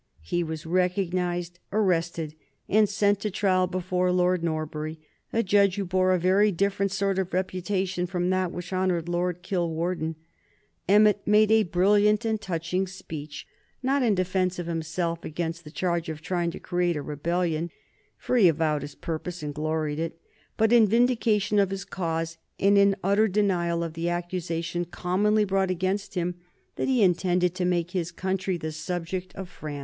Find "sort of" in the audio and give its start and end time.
6.91-7.35